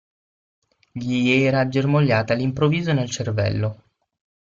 Gli 0.91 1.29
era 1.29 1.67
germogliata 1.67 2.33
all'improvviso 2.33 2.91
nel 2.91 3.11
cervello. 3.11 3.83